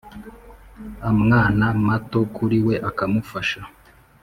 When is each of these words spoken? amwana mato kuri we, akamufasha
amwana 1.09 1.65
mato 1.85 2.19
kuri 2.35 2.57
we, 2.65 2.75
akamufasha 2.89 3.61